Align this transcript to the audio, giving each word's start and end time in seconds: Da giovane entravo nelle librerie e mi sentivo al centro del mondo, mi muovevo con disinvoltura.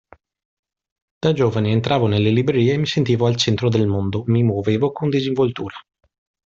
Da 1.19 1.31
giovane 1.31 1.69
entravo 1.69 2.07
nelle 2.07 2.31
librerie 2.31 2.73
e 2.73 2.77
mi 2.77 2.87
sentivo 2.87 3.27
al 3.27 3.35
centro 3.35 3.69
del 3.69 3.85
mondo, 3.85 4.23
mi 4.25 4.41
muovevo 4.41 4.91
con 4.91 5.09
disinvoltura. 5.11 5.75